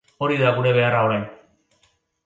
Hori 0.27 0.37
da 0.39 0.53
gure 0.55 0.73
beharra 0.79 1.05
orain. 1.11 1.29